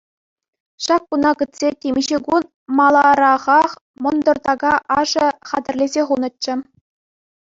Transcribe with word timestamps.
Ҫак 0.83 1.03
куна 1.15 1.31
кӗтсе, 1.41 1.67
темиҫе 1.83 2.17
кун 2.27 2.43
маларахах 2.79 3.71
мӑнтӑр 4.05 4.37
така 4.47 4.71
ашӗ 4.99 5.27
хатӗрлесе 5.51 6.01
хунӑччӗ. 6.09 6.53